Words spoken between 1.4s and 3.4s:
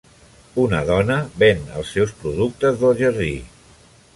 ven els seus productes del jardí.